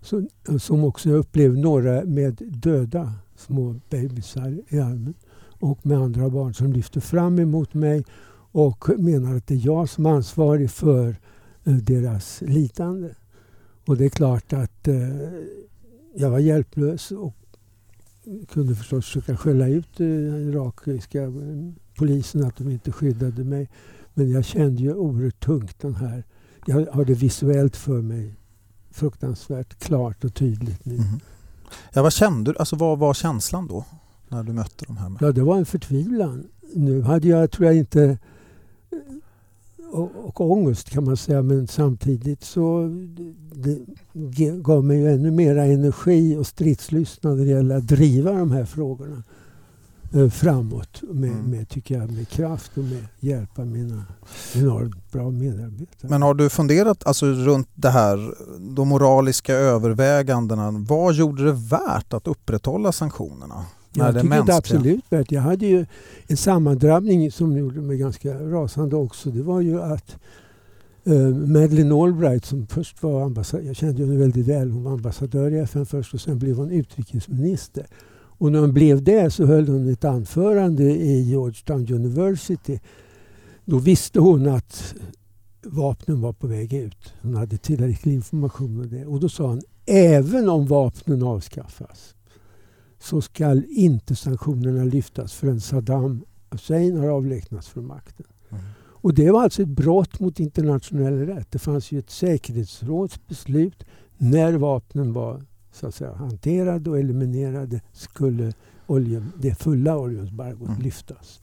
som, 0.00 0.28
som 0.58 0.84
också 0.84 1.10
upplevde 1.10 1.60
några 1.60 2.04
med 2.04 2.38
döda 2.40 3.12
små 3.36 3.74
bebisar 3.90 4.58
i 4.68 4.78
armen 4.78 5.14
och 5.60 5.86
med 5.86 5.98
andra 5.98 6.28
barn 6.28 6.54
som 6.54 6.72
lyfter 6.72 7.00
fram 7.00 7.38
emot 7.38 7.74
mig 7.74 8.04
och 8.52 8.88
menar 8.98 9.36
att 9.36 9.46
det 9.46 9.54
är 9.54 9.66
jag 9.66 9.88
som 9.88 10.06
är 10.06 10.10
ansvarig 10.10 10.70
för 10.70 11.16
eh, 11.64 11.74
deras 11.74 12.42
lidande. 12.46 13.08
Och 13.86 13.96
det 13.96 14.04
är 14.04 14.08
klart 14.08 14.52
att 14.52 14.88
eh, 14.88 14.94
jag 16.14 16.30
var 16.30 16.38
hjälplös 16.38 17.10
och 17.10 17.34
kunde 18.48 18.74
förstås 18.74 19.06
försöka 19.06 19.36
skälla 19.36 19.68
ut 19.68 20.00
eh, 20.00 20.06
irakiska 20.06 21.32
polisen 21.94 22.44
att 22.44 22.56
de 22.56 22.70
inte 22.70 22.92
skyddade 22.92 23.44
mig. 23.44 23.68
Men 24.14 24.30
jag 24.30 24.44
kände 24.44 24.82
ju 24.82 24.94
oerhört 24.94 25.40
tungt 25.40 25.80
den 25.80 25.94
här. 25.94 26.24
Jag 26.66 26.86
har 26.86 27.04
det 27.04 27.14
visuellt 27.14 27.76
för 27.76 28.02
mig 28.02 28.34
fruktansvärt 28.90 29.78
klart 29.78 30.24
och 30.24 30.34
tydligt 30.34 30.84
nu. 30.84 30.94
Mm. 30.94 31.20
Ja, 31.92 32.02
vad 32.02 32.12
kände 32.12 32.52
du? 32.52 32.58
Alltså, 32.58 32.76
vad 32.76 32.98
var 32.98 33.14
känslan 33.14 33.66
då? 33.66 33.84
När 34.28 34.42
du 34.42 34.52
mötte 34.52 34.84
de 34.86 34.96
här? 34.96 35.16
Ja, 35.20 35.32
det 35.32 35.42
var 35.42 35.56
en 35.56 35.66
förtvivlan. 35.66 36.48
Nu 36.74 37.02
hade 37.02 37.28
jag, 37.28 37.50
tror 37.50 37.66
jag 37.66 37.76
inte 37.76 38.18
och, 39.92 40.10
och 40.40 40.50
ångest 40.50 40.90
kan 40.90 41.04
man 41.04 41.16
säga 41.16 41.42
men 41.42 41.66
samtidigt 41.66 42.44
så 42.44 42.90
det, 43.52 43.78
gav 44.62 44.84
mig 44.84 44.98
ju 44.98 45.08
ännu 45.12 45.30
mera 45.30 45.64
energi 45.64 46.36
och 46.36 46.46
stridslystnad 46.46 47.36
när 47.36 47.44
det 47.44 47.50
gäller 47.50 47.76
att 47.76 47.86
driva 47.86 48.32
de 48.32 48.50
här 48.50 48.64
frågorna. 48.64 49.22
Eh, 50.14 50.28
framåt 50.28 51.02
med, 51.02 51.30
mm. 51.30 51.50
med, 51.50 51.68
tycker 51.68 51.98
jag, 51.98 52.12
med 52.12 52.28
kraft 52.28 52.78
och 52.78 52.84
med 52.84 53.06
hjälp 53.20 53.58
av 53.58 53.66
mina 53.66 54.04
enormt 54.54 55.12
bra 55.12 55.30
medarbetare. 55.30 56.10
Men 56.10 56.22
har 56.22 56.34
du 56.34 56.48
funderat 56.48 57.06
alltså, 57.06 57.26
runt 57.26 57.68
det 57.74 57.90
här, 57.90 58.34
de 58.74 58.88
moraliska 58.88 59.54
övervägandena. 59.54 60.70
Vad 60.88 61.14
gjorde 61.14 61.44
det 61.44 61.52
värt 61.52 62.12
att 62.12 62.26
upprätthålla 62.26 62.92
sanktionerna? 62.92 63.64
Jag 63.94 64.20
tycker 64.20 64.44
det 64.46 64.56
absolut 64.56 65.04
värt. 65.08 65.32
Jag 65.32 65.40
hade 65.40 65.66
ju 65.66 65.86
en 66.26 66.36
sammandrabbning 66.36 67.32
som 67.32 67.58
gjorde 67.58 67.80
mig 67.80 67.98
ganska 67.98 68.34
rasande 68.34 68.96
också. 68.96 69.30
Det 69.30 69.42
var 69.42 69.60
ju 69.60 69.82
att 69.82 70.16
uh, 71.08 71.36
Madeleine 71.36 71.94
Albright 71.94 72.44
som 72.44 72.66
först 72.66 73.02
var 73.02 73.22
ambassadör, 73.22 73.66
jag 73.66 73.76
kände 73.76 74.02
henne 74.02 74.18
väldigt 74.18 74.46
väl, 74.46 74.70
hon 74.70 74.84
var 74.84 74.92
ambassadör 74.92 75.50
i 75.50 75.58
FN 75.58 75.86
först 75.86 76.14
och 76.14 76.20
sen 76.20 76.38
blev 76.38 76.56
hon 76.56 76.70
utrikesminister. 76.70 77.86
Och 78.42 78.52
när 78.52 78.60
hon 78.60 78.72
blev 78.72 79.02
det 79.02 79.30
så 79.30 79.46
höll 79.46 79.68
hon 79.68 79.88
ett 79.88 80.04
anförande 80.04 80.82
i 80.82 81.22
Georgetown 81.22 81.94
University. 81.94 82.80
Då 83.64 83.78
visste 83.78 84.20
hon 84.20 84.46
att 84.46 84.94
vapnen 85.62 86.20
var 86.20 86.32
på 86.32 86.46
väg 86.46 86.72
ut. 86.72 87.14
Hon 87.22 87.34
hade 87.34 87.56
tillräcklig 87.56 88.14
information 88.14 88.80
om 88.80 88.90
det. 88.90 89.06
Och 89.06 89.20
då 89.20 89.28
sa 89.28 89.46
hon, 89.46 89.62
även 89.86 90.48
om 90.48 90.66
vapnen 90.66 91.22
avskaffas 91.22 92.14
så 93.02 93.20
skall 93.20 93.64
inte 93.68 94.16
sanktionerna 94.16 94.84
lyftas 94.84 95.32
förrän 95.32 95.60
Saddam 95.60 96.24
Hussein 96.50 96.96
har 96.96 97.08
avlägsnats 97.08 97.68
från 97.68 97.86
makten. 97.86 98.26
Mm. 98.50 98.62
Och 98.78 99.14
det 99.14 99.30
var 99.30 99.42
alltså 99.42 99.62
ett 99.62 99.68
brott 99.68 100.20
mot 100.20 100.40
internationell 100.40 101.26
rätt. 101.26 101.50
Det 101.50 101.58
fanns 101.58 101.92
ju 101.92 101.98
ett 101.98 102.10
säkerhetsrådsbeslut 102.10 103.84
när 104.18 104.52
vapnen 104.52 105.12
var 105.12 105.42
så 105.72 105.86
att 105.86 105.94
säga, 105.94 106.14
hanterade 106.14 106.90
och 106.90 106.98
eliminerade 106.98 107.80
skulle 107.92 108.52
olje, 108.86 109.26
det 109.38 109.54
fulla 109.54 109.98
oljeembargot 109.98 110.68
mm. 110.68 110.80
lyftas. 110.80 111.40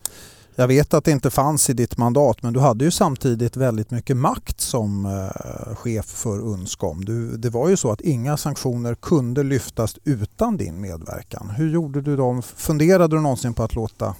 Jag 0.55 0.67
vet 0.67 0.93
att 0.93 1.03
det 1.03 1.11
inte 1.11 1.29
fanns 1.29 1.69
i 1.69 1.73
ditt 1.73 1.97
mandat 1.97 2.43
men 2.43 2.53
du 2.53 2.59
hade 2.59 2.85
ju 2.85 2.91
samtidigt 2.91 3.57
väldigt 3.57 3.91
mycket 3.91 4.17
makt 4.17 4.61
som 4.61 5.05
eh, 5.05 5.75
chef 5.75 6.05
för 6.05 6.39
UNSCOM. 6.39 7.05
Du, 7.05 7.37
det 7.37 7.49
var 7.49 7.69
ju 7.69 7.77
så 7.77 7.91
att 7.91 8.01
inga 8.01 8.37
sanktioner 8.37 8.95
kunde 8.95 9.43
lyftas 9.43 9.95
utan 10.03 10.57
din 10.57 10.81
medverkan. 10.81 11.49
Hur 11.49 11.69
gjorde 11.69 12.01
du 12.01 12.15
dem? 12.15 12.41
Funderade 12.41 13.15
du 13.15 13.21
någonsin 13.21 13.53
på 13.53 13.63
att 13.63 13.75
låta 13.75 14.15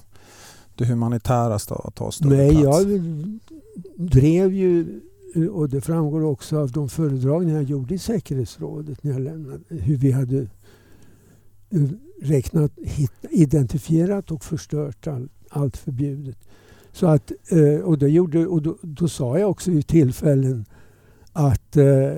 det 0.74 0.84
humanitära 0.84 1.58
ta 1.94 2.10
större 2.10 2.36
Nej, 2.36 2.50
plats? 2.50 2.78
jag 2.78 3.00
drev 3.96 4.54
ju 4.54 5.00
och 5.52 5.68
det 5.68 5.80
framgår 5.80 6.20
också 6.20 6.58
av 6.58 6.70
de 6.70 6.88
föredragningar 6.88 7.56
jag 7.56 7.70
gjorde 7.70 7.94
i 7.94 7.98
säkerhetsrådet 7.98 9.02
när 9.02 9.12
jag 9.12 9.20
lämnade, 9.20 9.60
hur 9.68 9.96
vi 9.96 10.12
hade 10.12 10.38
eh, 11.70 11.80
räknat, 12.22 12.72
identifierat 13.30 14.30
och 14.30 14.44
förstört 14.44 15.06
all, 15.06 15.28
allt 15.50 15.76
förbjudet. 15.76 16.38
Så 16.92 17.06
att, 17.06 17.32
eh, 17.48 17.84
och, 17.84 17.98
det 17.98 18.08
gjorde, 18.08 18.46
och 18.46 18.62
då, 18.62 18.76
då 18.82 19.08
sa 19.08 19.38
jag 19.38 19.50
också 19.50 19.70
vid 19.70 19.86
tillfällen 19.86 20.64
att 21.32 21.76
eh, 21.76 22.12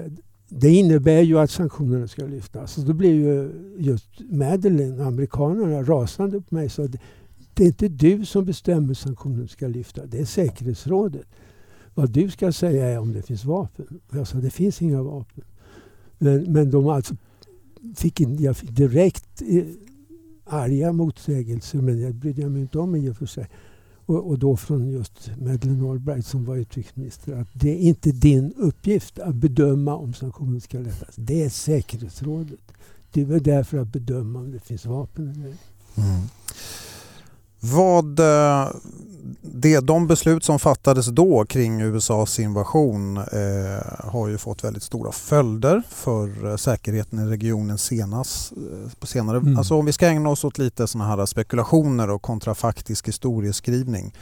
det 0.48 0.68
innebär 0.68 1.20
ju 1.20 1.38
att 1.38 1.50
sanktionerna 1.50 2.08
ska 2.08 2.26
lyftas. 2.26 2.78
Och 2.78 2.84
då 2.84 2.92
blev 2.92 3.14
ju 3.14 3.50
just 3.78 4.08
Madeleine, 4.30 5.04
amerikanerna, 5.04 5.82
rasande 5.82 6.40
på 6.40 6.54
mig. 6.54 6.68
Så 6.68 6.88
det 7.54 7.62
är 7.62 7.66
inte 7.66 7.88
du 7.88 8.24
som 8.24 8.44
bestämmer 8.44 8.94
sanktionerna 8.94 9.48
ska 9.48 9.66
lyftas, 9.66 10.04
det 10.08 10.18
är 10.18 10.24
säkerhetsrådet. 10.24 11.26
Vad 11.94 12.10
du 12.10 12.30
ska 12.30 12.52
säga 12.52 12.86
är 12.86 12.98
om 12.98 13.12
det 13.12 13.22
finns 13.22 13.44
vapen. 13.44 14.00
Jag 14.12 14.26
sa 14.26 14.38
det 14.38 14.50
finns 14.50 14.82
inga 14.82 15.02
vapen. 15.02 15.44
Men, 16.18 16.52
men 16.52 16.70
de 16.70 16.88
alltså 16.88 17.16
fick 17.96 18.20
in, 18.20 18.42
jag 18.42 18.56
fick 18.56 18.70
direkt 18.70 19.42
eh, 19.42 19.64
arga 20.52 20.92
motsägelser 20.92 21.80
men 21.80 22.00
det 22.00 22.12
brydde 22.12 22.42
jag 22.42 22.50
mig 22.50 22.62
inte 22.62 22.78
om 22.78 22.96
i 22.96 23.10
och 23.10 23.16
för 23.16 23.26
sig. 23.26 23.48
Och, 24.06 24.28
och 24.28 24.38
då 24.38 24.56
från 24.56 24.90
just 24.90 25.30
Madeleine 25.40 25.90
Albright 25.90 26.26
som 26.26 26.44
var 26.44 26.56
utrikesminister 26.56 27.32
att 27.32 27.48
det 27.52 27.70
är 27.70 27.78
inte 27.78 28.12
din 28.12 28.52
uppgift 28.56 29.18
att 29.18 29.34
bedöma 29.34 29.94
om 29.96 30.14
sanktioner 30.14 30.60
ska 30.60 30.78
lättas. 30.78 31.14
Det 31.16 31.42
är 31.42 31.48
säkerhetsrådet. 31.48 32.72
Du 33.12 33.34
är 33.34 33.40
där 33.40 33.62
för 33.62 33.78
att 33.78 33.88
bedöma 33.88 34.38
om 34.38 34.50
det 34.52 34.60
finns 34.60 34.86
vapen 34.86 35.28
eller 35.28 35.46
ej. 35.46 35.56
Mm. 35.94 36.20
Vad, 37.64 38.20
eh, 38.20 38.68
det, 39.40 39.80
de 39.80 40.06
beslut 40.06 40.44
som 40.44 40.58
fattades 40.58 41.06
då 41.06 41.44
kring 41.44 41.80
USAs 41.80 42.38
invasion 42.38 43.16
eh, 43.16 43.24
har 43.98 44.28
ju 44.28 44.38
fått 44.38 44.64
väldigt 44.64 44.82
stora 44.82 45.12
följder 45.12 45.82
för 45.88 46.50
eh, 46.50 46.56
säkerheten 46.56 47.18
i 47.18 47.30
regionen 47.30 47.78
senast, 47.78 48.52
eh, 48.52 48.92
på 49.00 49.06
senare. 49.06 49.36
Mm. 49.36 49.58
Alltså 49.58 49.74
om 49.74 49.86
vi 49.86 49.92
ska 49.92 50.06
ägna 50.06 50.28
oss 50.28 50.44
åt 50.44 50.58
lite 50.58 50.86
sådana 50.86 51.16
här 51.16 51.26
spekulationer 51.26 52.10
och 52.10 52.22
kontrafaktisk 52.22 53.08
historieskrivning. 53.08 54.14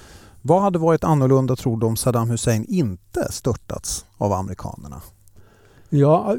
Vad 0.43 0.63
hade 0.63 0.79
varit 0.79 1.05
annorlunda 1.05 1.57
tror 1.57 1.77
du 1.77 1.87
om 1.87 1.97
Saddam 1.97 2.31
Hussein 2.31 2.65
inte 2.69 3.33
störtats 3.33 4.05
av 4.17 4.33
amerikanerna? 4.33 5.03
Ja, 5.89 6.37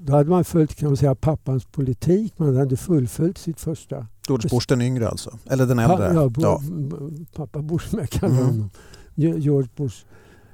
då 0.00 0.12
hade 0.12 0.30
man 0.30 0.44
följt 0.44 0.74
kan 0.74 0.88
man 0.88 0.96
säga, 0.96 1.14
pappans 1.14 1.64
politik. 1.64 2.32
Man 2.36 2.56
hade 2.56 2.76
fullföljt 2.76 3.38
sitt 3.38 3.60
första... 3.60 4.06
George 4.28 4.48
Bush 4.50 4.66
den 4.68 4.82
yngre 4.82 5.08
alltså? 5.08 5.38
Eller 5.50 5.66
den 5.66 5.78
äldre? 5.78 6.12
Ja, 6.14 6.30
ja. 6.36 6.60
pappa 7.34 7.62
Bush 7.62 7.88
som 7.88 7.98
jag 7.98 8.10
kallar 8.10 8.34
mm. 8.34 8.46
honom. 8.46 8.70
George 9.14 9.68
Bush. 9.76 10.04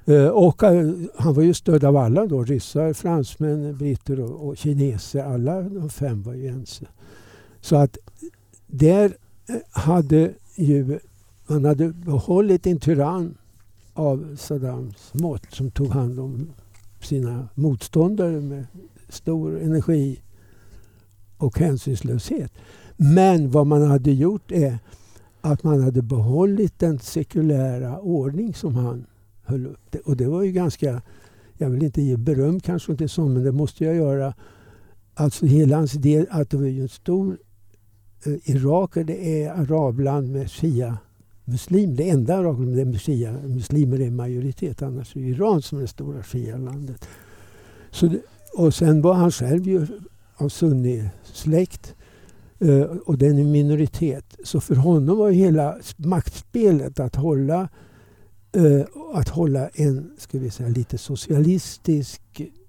Eh, 0.04 0.26
och 0.26 0.62
eh, 0.62 0.90
han 1.16 1.34
var 1.34 1.42
ju 1.42 1.54
stödd 1.54 1.84
av 1.84 1.96
alla 1.96 2.26
då. 2.26 2.44
Ryssar, 2.44 2.92
fransmän, 2.92 3.76
britter 3.76 4.20
och, 4.20 4.48
och 4.48 4.56
kineser. 4.56 5.24
Alla 5.24 5.62
de 5.62 5.90
fem 5.90 6.22
var 6.22 6.34
ju 6.34 6.48
ense. 6.48 6.86
Så 7.60 7.76
att 7.76 7.98
där 8.66 9.16
eh, 9.48 9.56
hade 9.70 10.32
ju 10.56 10.98
man 11.46 11.64
hade 11.64 11.88
behållit 11.88 12.66
en 12.66 12.78
tyrann 12.80 13.34
av 13.94 14.36
Saddams 14.36 15.14
mått 15.14 15.46
som 15.50 15.70
tog 15.70 15.88
hand 15.88 16.20
om 16.20 16.52
sina 17.00 17.48
motståndare 17.54 18.40
med 18.40 18.66
stor 19.08 19.60
energi 19.60 20.20
och 21.36 21.58
hänsynslöshet. 21.58 22.52
Men 23.02 23.50
vad 23.50 23.66
man 23.66 23.82
hade 23.82 24.12
gjort 24.12 24.52
är 24.52 24.78
att 25.40 25.62
man 25.62 25.82
hade 25.82 26.02
behållit 26.02 26.78
den 26.78 26.98
sekulära 26.98 28.00
ordning 28.00 28.54
som 28.54 28.74
han 28.74 29.06
höll 29.42 29.66
upp. 29.66 29.96
Och 30.04 30.16
det 30.16 30.28
var 30.28 30.42
ju 30.42 30.52
ganska, 30.52 31.02
jag 31.58 31.70
vill 31.70 31.82
inte 31.82 32.02
ge 32.02 32.16
beröm 32.16 32.60
kanske 32.60 32.92
inte 32.92 33.08
så, 33.08 33.28
men 33.28 33.44
det 33.44 33.52
måste 33.52 33.84
jag 33.84 33.96
göra. 33.96 34.34
Alltså 35.14 35.46
hela 35.46 35.76
hans 35.76 35.94
idé 35.94 36.26
att 36.30 36.50
det 36.50 36.56
var 36.56 36.64
ju 36.64 36.82
en 36.82 36.88
stor 36.88 37.38
eh, 38.24 38.50
Irak 38.50 38.94
det 38.94 39.44
är 39.44 39.50
arabland 39.50 40.28
med 40.28 40.50
shia 40.50 40.98
muslim. 41.44 41.96
Det 41.96 42.08
enda 42.08 42.36
arabland 42.36 42.76
där 42.76 42.98
shia, 42.98 43.32
muslimer 43.32 44.00
är 44.00 44.06
i 44.06 44.10
majoritet. 44.10 44.82
Annars 44.82 45.16
är 45.16 45.20
det 45.20 45.26
Iran 45.26 45.62
som 45.62 45.78
är 45.78 45.82
det 45.82 45.88
stora 45.88 46.22
shia-landet. 46.22 47.08
och 48.56 48.74
sen 48.74 49.02
var 49.02 49.14
han 49.14 49.30
själv 49.30 49.68
ju 49.68 49.86
av 50.36 50.48
sunni-släkt. 50.48 51.94
Eh, 52.60 52.82
och 52.82 53.18
den 53.18 53.38
är 53.38 53.44
minoritet. 53.44 54.36
Så 54.44 54.60
för 54.60 54.74
honom 54.74 55.18
var 55.18 55.30
hela 55.30 55.78
maktspelet 55.96 57.00
att 57.00 57.16
hålla, 57.16 57.68
uh, 58.56 58.84
att 59.14 59.28
hålla 59.28 59.68
en 59.68 60.10
ska 60.18 60.38
vi 60.38 60.50
säga, 60.50 60.68
lite 60.68 60.98
socialistisk 60.98 62.20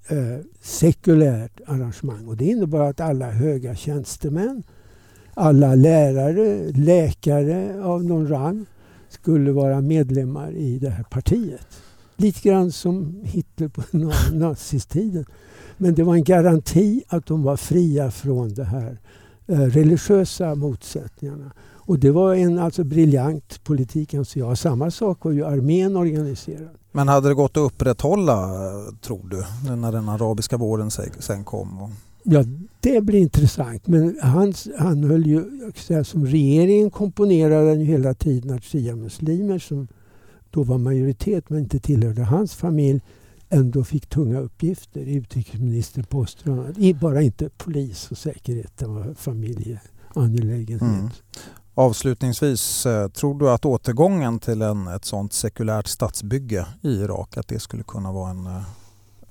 eh, 0.07 0.45
sekulärt 0.61 1.61
arrangemang. 1.67 2.27
Och 2.27 2.37
det 2.37 2.45
innebar 2.45 2.89
att 2.89 2.99
alla 2.99 3.31
höga 3.31 3.75
tjänstemän, 3.75 4.63
alla 5.33 5.75
lärare, 5.75 6.71
läkare 6.71 7.83
av 7.83 8.03
någon 8.03 8.27
rang 8.27 8.65
skulle 9.09 9.51
vara 9.51 9.81
medlemmar 9.81 10.51
i 10.51 10.79
det 10.79 10.89
här 10.89 11.03
partiet. 11.03 11.67
Lite 12.15 12.49
grann 12.49 12.71
som 12.71 13.21
Hitler 13.23 13.67
på 13.67 13.83
nazistiden. 14.33 15.25
Men 15.77 15.95
det 15.95 16.03
var 16.03 16.15
en 16.15 16.23
garanti 16.23 17.03
att 17.07 17.25
de 17.25 17.43
var 17.43 17.57
fria 17.57 18.11
från 18.11 18.53
det 18.53 18.63
här 18.63 18.97
religiösa 19.51 20.55
motsättningarna. 20.55 21.51
Och 21.91 21.99
det 21.99 22.11
var 22.11 22.35
en 22.35 22.59
alltså 22.59 22.83
briljant 22.83 23.63
politik 23.63 24.13
anser 24.13 24.39
jag. 24.39 24.57
Samma 24.57 24.91
sak 24.91 25.25
var 25.25 25.31
ju 25.31 25.45
armén 25.45 25.95
organiserad. 25.95 26.69
Men 26.91 27.07
hade 27.07 27.27
det 27.27 27.33
gått 27.33 27.57
att 27.57 27.63
upprätthålla 27.63 28.49
tror 29.01 29.27
du 29.29 29.43
när 29.77 29.91
den 29.91 30.09
arabiska 30.09 30.57
våren 30.57 30.91
sen 31.19 31.43
kom? 31.43 31.93
Ja, 32.23 32.43
det 32.79 33.01
blir 33.01 33.19
intressant. 33.19 33.87
Men 33.87 34.17
han, 34.21 34.53
han 34.77 35.03
höll 35.03 35.25
ju, 35.25 35.43
säga, 35.75 36.03
som 36.03 36.25
regeringen 36.25 36.89
komponerade 36.89 37.69
han 37.69 37.79
ju 37.79 37.85
hela 37.85 38.13
tiden 38.13 38.55
att 38.55 38.63
shia-muslimer 38.63 39.59
som 39.59 39.87
då 40.51 40.63
var 40.63 40.77
majoritet 40.77 41.49
men 41.49 41.59
inte 41.59 41.79
tillhörde 41.79 42.23
hans 42.23 42.55
familj 42.55 43.01
ändå 43.51 43.83
fick 43.83 44.09
tunga 44.09 44.39
uppgifter 44.39 45.01
i 45.01 45.15
utrikesministerposter. 45.15 46.93
Bara 46.93 47.21
inte 47.21 47.49
polis 47.49 48.11
och 48.11 48.17
säkerhet, 48.17 48.77
det 48.77 48.85
var 48.85 49.13
familjeangelägenhet. 49.13 50.81
Mm. 50.81 51.09
Avslutningsvis, 51.73 52.85
eh, 52.85 53.07
tror 53.07 53.39
du 53.39 53.49
att 53.49 53.65
återgången 53.65 54.39
till 54.39 54.61
en, 54.61 54.87
ett 54.87 55.05
sånt 55.05 55.33
sekulärt 55.33 55.87
statsbygge 55.87 56.65
i 56.81 56.89
Irak, 56.89 57.37
att 57.37 57.47
det 57.47 57.59
skulle 57.59 57.83
kunna 57.83 58.11
vara 58.11 58.29
en 58.29 58.45
eh, 58.45 58.63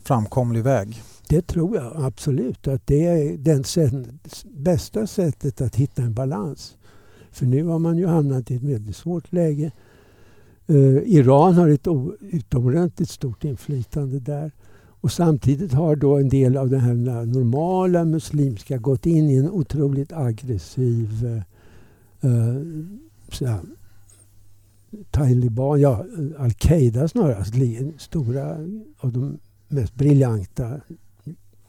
framkomlig 0.03 0.63
väg? 0.63 1.03
Det 1.29 1.47
tror 1.47 1.77
jag 1.77 2.05
absolut. 2.05 2.69
Att 2.69 2.87
det 2.87 3.07
är 3.07 3.39
det 3.39 4.05
bästa 4.45 5.07
sättet 5.07 5.61
att 5.61 5.77
hitta 5.77 6.03
en 6.03 6.15
balans. 6.15 6.77
För 7.33 7.47
nu 7.47 7.65
har 7.65 7.79
man 7.79 7.99
ju 7.99 8.07
hamnat 8.07 8.51
i 8.51 8.57
ett 8.57 8.63
väldigt 8.63 8.97
svårt 8.97 9.33
läge. 9.33 9.71
Uh, 10.71 11.03
Iran 11.07 11.55
har 11.55 11.69
ett 11.69 11.87
utomordentligt 12.21 13.11
stort 13.11 13.45
inflytande 13.45 14.19
där. 14.19 14.53
Och 15.03 15.13
samtidigt 15.13 15.73
har 15.73 15.97
då 15.97 16.19
en 16.19 16.29
del 16.29 16.57
av 16.57 16.71
den 16.71 16.81
här 16.81 17.27
normala 17.27 18.05
muslimska 18.05 18.79
gått 18.79 19.07
in 19.07 19.31
i 19.31 19.37
en 19.37 19.51
otroligt 19.51 20.13
aggressiv 20.13 21.43
uh, 22.25 22.31
uh, 22.31 23.57
Taliban, 25.11 25.81
ja 25.81 26.05
al-Qaida 26.39 27.09
snarare, 27.09 27.37
alltså, 27.37 27.53
stora 27.99 28.57
av 28.99 29.13
de 29.13 29.39
mest 29.69 29.95
briljanta 29.95 30.81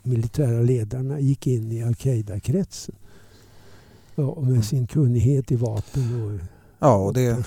militära 0.03 0.61
ledarna 0.61 1.19
gick 1.19 1.47
in 1.47 1.71
i 1.71 1.83
al-Qaida-kretsen. 1.83 2.95
Ja, 4.15 4.35
med 4.41 4.49
mm. 4.49 4.63
sin 4.63 4.87
kunnighet 4.87 5.51
i 5.51 5.55
vapen 5.55 6.23
och 6.23 6.39
Ja, 6.83 6.95
och 6.95 7.13
det 7.13 7.25
är 7.25 7.37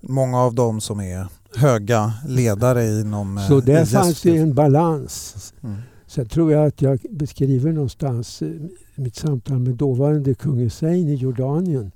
många 0.00 0.38
av 0.40 0.54
dem 0.54 0.80
som 0.80 1.00
är 1.00 1.26
höga 1.56 2.12
ledare 2.28 3.00
inom 3.00 3.40
Så 3.48 3.60
där 3.60 3.82
IS. 3.82 3.92
fanns 3.92 4.22
det 4.22 4.36
en 4.36 4.54
balans. 4.54 5.52
Mm. 5.62 5.76
Sen 6.06 6.28
tror 6.28 6.52
jag 6.52 6.66
att 6.66 6.82
jag 6.82 6.98
beskriver 7.10 7.72
någonstans 7.72 8.42
eh, 8.42 8.48
mitt 8.94 9.16
samtal 9.16 9.58
med 9.58 9.74
dåvarande 9.74 10.34
kung 10.34 10.58
Hussein 10.58 11.08
i 11.08 11.14
Jordanien 11.14 11.92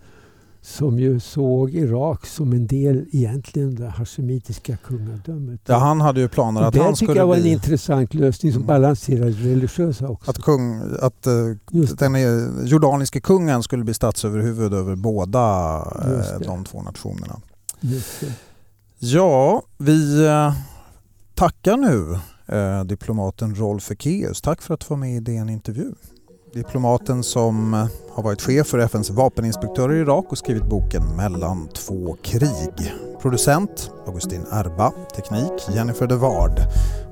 som 0.63 0.99
ju 0.99 1.21
såg 1.21 1.75
Irak 1.75 2.27
som 2.27 2.53
en 2.53 2.67
del 2.67 3.07
egentligen 3.13 3.75
det 3.75 3.89
hashemitiska 3.89 4.77
kungadömet. 4.77 5.61
Ja, 5.67 5.77
han 5.77 6.01
hade 6.01 6.21
ju 6.21 6.29
planer 6.29 6.63
att 6.63 6.77
han 6.77 6.97
skulle 6.97 7.13
bli... 7.13 7.21
Det 7.21 7.27
var 7.27 7.37
en 7.37 7.47
intressant 7.47 8.15
lösning 8.15 8.53
som 8.53 8.63
mm. 8.63 8.67
balanserade 8.67 9.31
religiösa 9.31 10.09
också. 10.09 10.31
Att, 10.31 10.39
kung, 10.39 10.81
att 11.01 11.27
uh, 11.27 11.87
den 11.99 12.67
jordaniske 12.67 13.21
kungen 13.21 13.63
skulle 13.63 13.85
bli 13.85 13.95
statsöverhuvud 13.95 14.75
över 14.75 14.97
båda 14.97 15.79
uh, 15.79 16.41
de 16.41 16.65
två 16.65 16.83
nationerna. 16.83 17.41
Ja, 18.99 19.63
vi 19.79 20.27
uh, 20.27 20.53
tackar 21.35 21.77
nu 21.77 22.19
diplomaten 22.85 23.55
Rolf 23.55 23.91
Ekéus. 23.91 24.41
Tack 24.41 24.63
för 24.63 24.75
att 24.75 24.81
du 24.81 24.87
var 24.89 24.97
med 24.97 25.17
i 25.17 25.21
DN 25.21 25.49
Intervju. 25.49 25.93
Diplomaten 26.53 27.23
som 27.23 27.75
eh, 27.75 27.87
har 28.11 28.23
varit 28.23 28.43
chef 28.43 28.67
för 28.67 28.79
FNs 28.79 29.11
vapeninspektörer 29.11 29.95
i 29.95 30.01
Irak 30.01 30.27
och 30.29 30.39
skrivit 30.39 30.65
boken 30.65 31.17
Mellan 31.17 31.69
två 31.69 32.17
krig. 32.23 32.95
Producent 33.23 33.91
Augustin 34.07 34.47
Erba, 34.53 34.93
teknik 35.17 35.53
Jennifer 35.75 36.07
de 36.07 36.17
Ward 36.17 36.61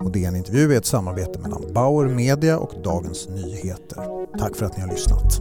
och 0.01 0.11
DN 0.13 0.37
Intervju 0.37 0.73
är 0.73 0.79
ett 0.79 0.87
samarbete 0.87 1.39
mellan 1.39 1.73
Bauer 1.73 2.09
Media 2.09 2.59
och 2.59 2.83
Dagens 2.85 3.29
Nyheter. 3.29 4.27
Tack 4.39 4.57
för 4.57 4.67
att 4.67 4.77
ni 4.77 4.83
har 4.83 4.89
lyssnat. 4.89 5.41